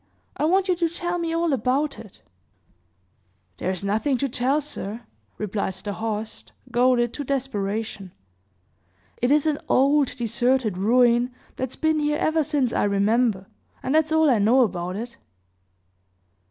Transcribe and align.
I 0.35 0.45
want 0.45 0.67
you 0.67 0.75
to 0.77 0.89
tell 0.89 1.19
me 1.19 1.31
all 1.31 1.53
about 1.53 1.99
it." 1.99 2.23
"There 3.59 3.69
is 3.69 3.83
nothing 3.83 4.17
to 4.17 4.27
tell, 4.27 4.59
sir," 4.59 5.01
replied 5.37 5.75
the 5.75 5.93
host, 5.93 6.51
goaded 6.71 7.13
to 7.13 7.23
desperation. 7.23 8.11
"It 9.21 9.29
is 9.29 9.45
an 9.45 9.59
old, 9.69 10.15
deserted 10.15 10.75
ruin 10.75 11.31
that's 11.55 11.75
been 11.75 11.99
here 11.99 12.17
ever 12.17 12.43
since 12.43 12.73
I 12.73 12.85
remember; 12.85 13.45
and 13.83 13.93
that's 13.93 14.11
all 14.11 14.27
I 14.27 14.39
know 14.39 14.61
about 14.63 14.95
it." 14.95 15.17